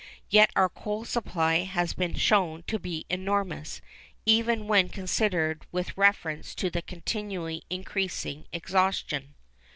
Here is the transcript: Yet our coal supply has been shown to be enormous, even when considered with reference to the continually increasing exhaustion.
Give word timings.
Yet 0.31 0.49
our 0.55 0.67
coal 0.67 1.05
supply 1.05 1.57
has 1.59 1.93
been 1.93 2.15
shown 2.15 2.63
to 2.63 2.79
be 2.79 3.05
enormous, 3.07 3.81
even 4.25 4.65
when 4.65 4.89
considered 4.89 5.63
with 5.71 5.95
reference 5.95 6.55
to 6.55 6.71
the 6.71 6.81
continually 6.81 7.61
increasing 7.69 8.47
exhaustion. 8.51 9.35